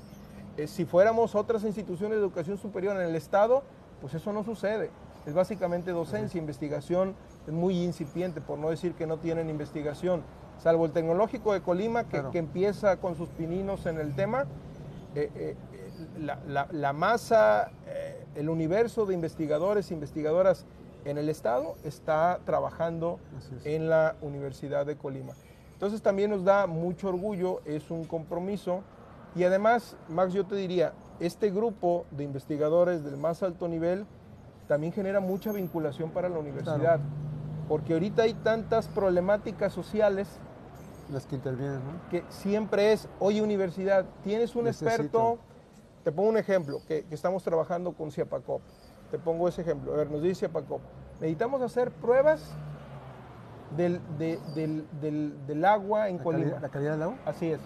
[0.57, 3.63] Eh, si fuéramos otras instituciones de educación superior en el Estado,
[4.01, 4.89] pues eso no sucede
[5.25, 7.15] es básicamente docencia, investigación
[7.47, 10.23] es muy incipiente, por no decir que no tienen investigación,
[10.59, 14.45] salvo el tecnológico de Colima que, empieza con sus pininos en el tema.
[15.15, 15.55] Eh, eh,
[16.17, 20.65] la, masa, eh, el universo de investigadores e investigadoras
[21.05, 23.19] en el Estado está trabajando
[23.63, 25.33] en la Universidad de Colima.
[25.73, 28.83] Entonces también nos da mucho orgullo, es un compromiso
[29.36, 34.05] y además, Max, yo te diría, este grupo de investigadores del más alto nivel,
[34.67, 36.99] también genera mucha vinculación para la universidad.
[37.67, 40.28] Porque ahorita hay tantas problemáticas sociales.
[41.12, 42.10] Las que intervienen, ¿no?
[42.10, 45.38] Que siempre es, oye universidad, tienes un experto,
[46.04, 48.62] te pongo un ejemplo, que, estamos trabajando con CIAPACOP.
[49.12, 49.93] Te pongo ese ejemplo.
[49.93, 50.82] A ver, nos dice CIAPACOP,
[51.19, 52.54] necesitamos hacer pruebas
[53.76, 56.60] del, del, agua en Colima.
[56.60, 57.17] ¿La calidad del agua?
[57.26, 57.60] Así es.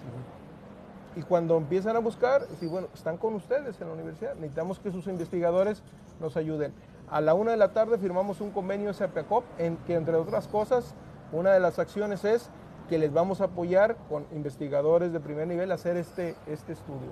[1.15, 4.91] Y cuando empiezan a buscar, sí, bueno, están con ustedes en la universidad, necesitamos que
[4.91, 5.81] sus investigadores
[6.19, 6.73] nos ayuden.
[7.09, 10.93] A la una de la tarde firmamos un convenio SAPECOP en que, entre otras cosas,
[11.31, 12.49] una de las acciones es
[12.89, 17.11] que les vamos a apoyar con investigadores de primer nivel a hacer este, este estudio.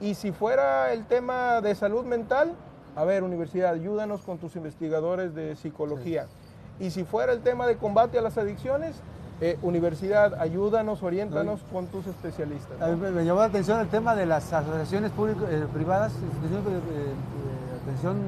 [0.00, 2.54] Y si fuera el tema de salud mental,
[2.96, 6.26] a ver, universidad, ayúdanos con tus investigadores de psicología.
[6.80, 8.96] Y si fuera el tema de combate a las adicciones,
[9.40, 12.78] eh, universidad, ayúdanos, oriéntanos con tus especialistas.
[12.96, 16.12] me, llamó la atención el tema de las asociaciones públicas eh, privadas,
[17.84, 18.18] atención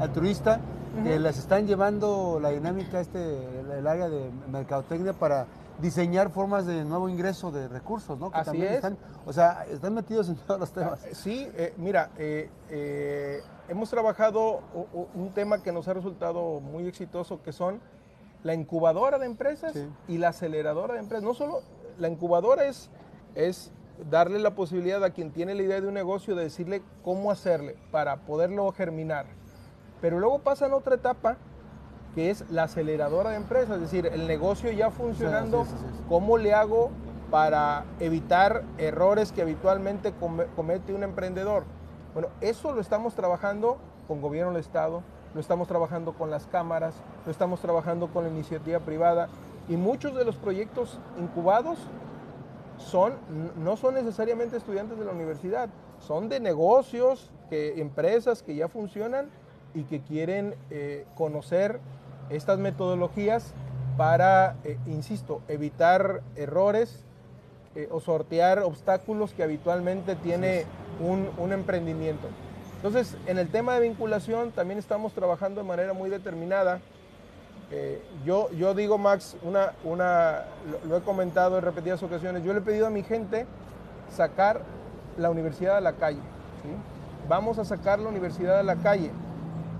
[0.00, 0.60] altruista,
[1.04, 3.46] que las están llevando la dinámica, este,
[3.78, 5.46] el área de mercadotecnia para
[5.80, 8.32] diseñar formas de nuevo ingreso de recursos, ¿no?
[8.32, 8.72] Que Así es.
[8.72, 11.00] Están, o sea, están metidos en todos los temas.
[11.04, 14.60] Ah, sí, eh, mira, eh, eh, hemos trabajado
[15.14, 17.80] un tema que nos ha resultado muy exitoso, que son
[18.42, 19.74] la incubadora de empresas
[20.08, 21.24] y la aceleradora de empresas.
[21.24, 21.60] No solo
[21.98, 22.90] la incubadora es,
[23.36, 23.70] es
[24.10, 27.76] darle la posibilidad a quien tiene la idea de un negocio de decirle cómo hacerle
[27.90, 29.26] para poderlo germinar.
[30.00, 31.36] Pero luego pasa en otra etapa
[32.14, 35.66] que es la aceleradora de empresas, es decir, el negocio ya funcionando,
[36.08, 36.90] ¿cómo le hago
[37.30, 40.14] para evitar errores que habitualmente
[40.56, 41.64] comete un emprendedor?
[42.14, 45.02] Bueno, eso lo estamos trabajando con gobierno del Estado,
[45.34, 46.94] lo estamos trabajando con las cámaras,
[47.26, 49.28] lo estamos trabajando con la iniciativa privada
[49.68, 51.78] y muchos de los proyectos incubados
[52.78, 53.14] son,
[53.56, 59.28] no son necesariamente estudiantes de la universidad, son de negocios, que, empresas que ya funcionan
[59.74, 61.80] y que quieren eh, conocer
[62.30, 63.54] estas metodologías
[63.96, 67.04] para, eh, insisto, evitar errores
[67.74, 70.64] eh, o sortear obstáculos que habitualmente tiene
[71.00, 72.28] un, emprendimiento.
[72.76, 76.80] Entonces, en el tema de vinculación también estamos trabajando de manera muy determinada.
[77.70, 80.44] Eh, yo, yo digo, Max, una, una,
[80.88, 83.46] lo, he comentado en repetidas ocasiones, yo le he pedido a mi gente
[84.10, 84.62] sacar
[85.18, 86.20] la universidad a la calle.
[87.28, 89.10] Vamos a sacar la universidad a la calle.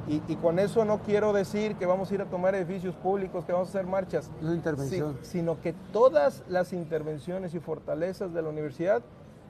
[0.06, 3.52] Y, con eso no quiero decir que vamos a ir a tomar edificios públicos, que
[3.52, 4.30] vamos a hacer marchas.
[4.40, 5.18] No intervención.
[5.20, 9.02] sino que todas las intervenciones y fortalezas de la universidad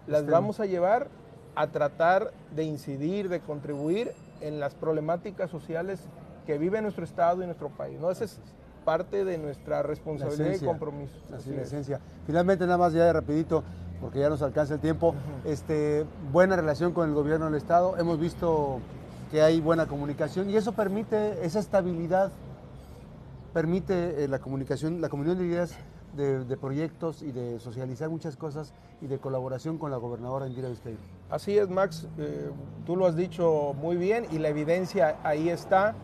[0.09, 1.07] las vamos a llevar
[1.55, 6.01] a tratar de incidir, de contribuir en las problemáticas sociales
[6.49, 8.01] que vive nuestro Estado y nuestro país.
[8.01, 8.11] ¿no?
[8.11, 8.41] Esa es
[8.83, 11.15] parte de nuestra responsabilidad y compromiso.
[11.31, 12.01] Así, la esencia.
[12.27, 13.63] Finalmente, nada más ya de rapidito,
[14.01, 17.99] porque ya nos alcanza el tiempo, este, buena relación con el gobierno del Estado.
[17.99, 18.81] Hemos visto
[19.31, 22.33] que hay buena comunicación y eso permite esa estabilidad,
[23.53, 25.77] permite eh, la comunicación, la comunión de ideas
[26.17, 30.99] de, proyectos y de socializar muchas cosas y de colaboración con la gobernadora Indira Vizcaíno.
[31.29, 32.49] Así es, Max, eh,
[32.87, 35.95] tú lo has dicho muy bien y la evidencia ahí está.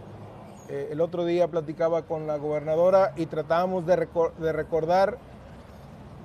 [0.69, 5.19] Eh, el otro día platicaba con la gobernadora y tratábamos de, de recordar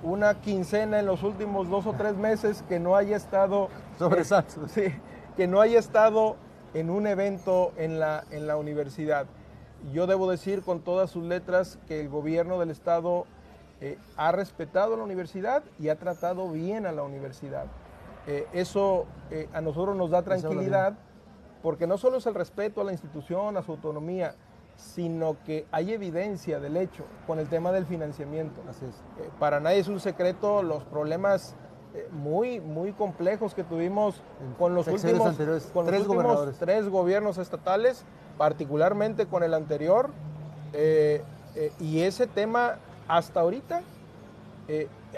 [0.02, 3.68] una quincena en los últimos dos o tres meses que no haya estado...
[3.98, 4.66] Sobresalto.
[4.68, 4.84] sí,
[5.36, 6.36] que no haya estado
[6.74, 9.26] en un evento en la, en la universidad.
[9.92, 13.26] Yo debo decir con todas sus letras que el gobierno del estado
[13.80, 17.66] eh, ha respetado a la universidad y ha tratado bien a la universidad.
[18.26, 20.94] Eh, eso eh, a nosotros nos da tranquilidad
[21.62, 24.34] porque no solo es el respeto a la institución, a su autonomía,
[24.76, 28.60] sino que hay evidencia del hecho con el tema del financiamiento.
[29.38, 31.54] para nadie es un secreto los problemas
[31.94, 34.22] eh, muy, muy complejos que tuvimos
[34.58, 35.36] con los últimos,
[35.72, 36.56] con tres, gobernadores.
[36.56, 38.04] tres gobiernos estatales,
[38.38, 40.10] particularmente con el anterior.
[40.72, 41.22] Eh,
[41.56, 42.76] eh, y ese tema,
[43.08, 43.82] hasta ahorita,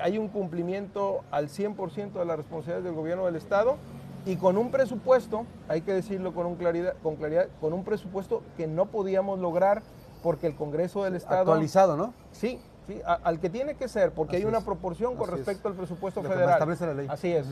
[0.03, 3.77] hay un cumplimiento al 100% de las responsabilidades del gobierno del Estado
[4.25, 8.67] y con un presupuesto, hay que decirlo con, claridad, con claridad, con un presupuesto que
[8.67, 9.83] no podíamos lograr
[10.23, 11.41] porque el Congreso del Estado...
[11.41, 12.15] Actualizado, ¿no?
[12.31, 13.01] Sí, ¿sí?
[13.05, 16.51] al que tiene que ser, porque hay una proporción con respecto al presupuesto federal.
[16.51, 17.07] Establece la ley.
[17.11, 17.47] Así es.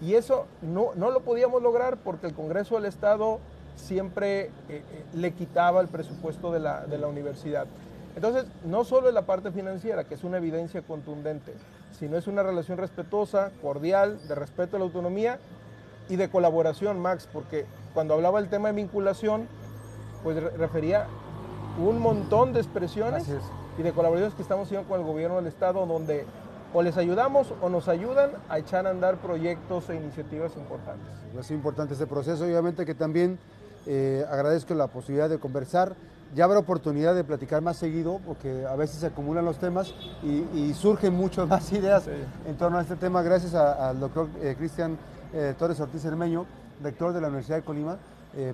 [0.00, 3.38] Y eso no, no lo podíamos lograr porque el Congreso del Estado
[3.76, 4.82] siempre eh, eh,
[5.14, 7.66] le quitaba el presupuesto de la, de la universidad.
[8.16, 11.54] Entonces, no solo es la parte financiera, que es una evidencia contundente,
[11.92, 15.38] sino es una relación respetuosa, cordial, de respeto a la autonomía
[16.10, 19.46] y de colaboración, Max, porque cuando hablaba del tema de vinculación,
[20.22, 21.06] pues refería
[21.78, 23.26] un montón de expresiones
[23.78, 26.26] y de colaboraciones que estamos haciendo con el gobierno del Estado, donde
[26.74, 31.06] o les ayudamos o nos ayudan a echar a andar proyectos e iniciativas importantes.
[31.38, 33.38] Es importante ese proceso, obviamente que también
[33.86, 35.94] eh, agradezco la posibilidad de conversar.
[36.34, 40.72] Ya habrá oportunidad de platicar más seguido, porque a veces se acumulan los temas y,
[40.74, 42.04] surgen muchas más ideas
[42.46, 44.96] en torno a este tema, gracias al doctor eh, Cristian
[45.32, 46.46] eh, Torres Ortiz Hermeño,
[46.82, 47.98] rector de la Universidad de Colima,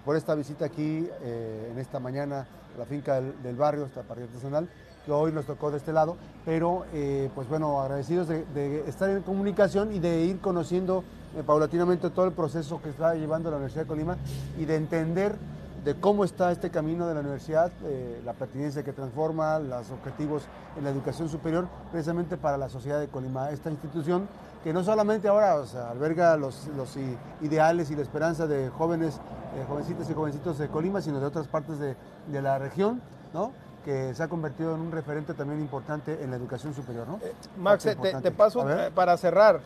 [0.07, 4.67] por esta visita aquí en esta mañana a la finca del, barrio, esta parrilla artesanal
[5.07, 9.23] que hoy nos tocó de este lado, pero eh, pues bueno, agradecidos de, estar en
[9.23, 11.05] comunicación y de ir conociendo
[11.37, 14.17] eh, paulatinamente todo el proceso que está llevando la Universidad de Colima
[14.59, 15.37] y de entender
[15.85, 20.43] de cómo está este camino de la universidad, eh, la pertinencia que transforma, los objetivos
[20.77, 24.27] en la educación superior, precisamente para la sociedad de Colima, esta institución
[24.65, 26.97] que no solamente ahora alberga los, los,
[27.41, 29.21] ideales y la esperanza de jóvenes,
[29.69, 31.97] jovencitas y jovencitos de Colima, sino de otras partes de,
[32.27, 33.01] de la región,
[33.33, 33.53] ¿no?
[33.87, 37.21] que se ha convertido en un referente también importante en la educación superior, ¿no?
[37.23, 39.61] Eh, Max, te, te paso eh, para cerrar.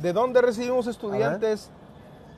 [0.00, 1.68] ¿De dónde recibimos estudiantes?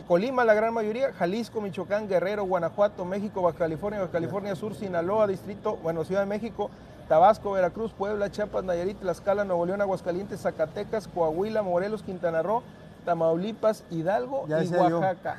[0.09, 5.29] Colima, la gran mayoría, Jalisco, Michoacán, Guerrero, Guanajuato, México, Baja California, Baja California Sur, Sinaloa,
[5.29, 6.69] Distrito, bueno, Ciudad de México,
[7.15, 12.63] Tabasco, Veracruz, Puebla, Chiapas, Nayarit, Tlaxcala, Nuevo León, Aguascalientes, Zacatecas, Coahuila, Morelos, Quintana Roo,
[13.05, 14.69] Tamaulipas, Hidalgo Ya y.
[14.69, 15.39] Oaxaca.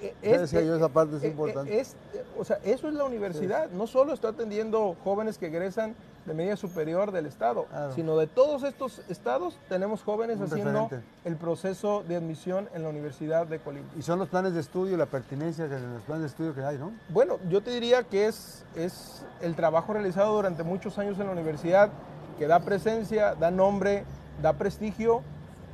[0.00, 1.80] Eh, Ya decía yo, esa parte es eh, importante.
[1.80, 1.96] es-
[2.38, 3.68] o sea, eso es la universidad.
[3.70, 5.96] No solo está atendiendo jóvenes que egresan
[6.30, 7.92] de media superior del Estado, Claro.
[7.92, 11.04] sino de todos estos estados tenemos jóvenes Un haciendo referente.
[11.24, 13.86] el proceso de admisión en la Universidad de Colima.
[13.98, 16.78] Y son los planes de estudio, la pertinencia de los planes de estudio que hay,
[16.78, 16.92] ¿no?
[17.08, 21.32] Bueno, yo te diría que es, es el trabajo realizado durante muchos años en la
[21.32, 21.90] universidad
[22.38, 24.04] que da presencia, da nombre,
[24.40, 25.22] da prestigio.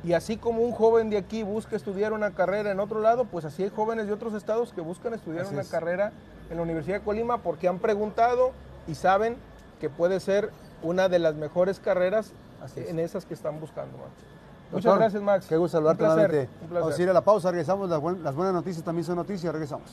[0.03, 3.45] Y así como un joven de aquí busca estudiar una carrera en otro lado, pues
[3.45, 5.69] así hay jóvenes de otros estados que buscan estudiar Así una es.
[5.69, 6.11] carrera
[6.49, 8.51] en la Universidad de Colima porque han preguntado
[8.87, 9.35] y saben
[9.79, 10.51] que puede ser
[10.83, 12.31] una de las mejores carreras
[12.63, 12.89] Así es.
[12.89, 13.97] en esas que están buscando.
[13.97, 14.09] Max.
[14.71, 15.45] Muchas Doctor, gracias, Max.
[15.47, 16.51] Qué gusto Un saludarte placer, nuevamente.
[16.61, 16.81] un placer.
[16.83, 17.89] Vamos a ir a la pausa, regresamos.
[17.89, 19.89] Las, buen- las buenas noticias también son noticias, regresamos.